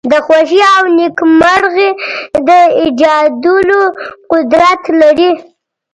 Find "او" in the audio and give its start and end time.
0.77-0.83